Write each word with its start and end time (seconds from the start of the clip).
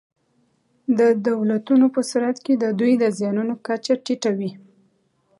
د 0.99 1.01
دولتونو 1.27 1.85
په 1.95 2.01
صورت 2.09 2.37
کې 2.45 2.53
د 2.57 2.65
دوی 2.79 2.93
د 2.99 3.05
زیانونو 3.17 3.53
کچه 3.67 3.93
ټیټه 4.05 4.31
وي. 4.37 4.51